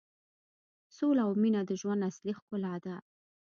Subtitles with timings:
[0.97, 2.95] سوله او مینه د ژوند اصلي ښکلا ده.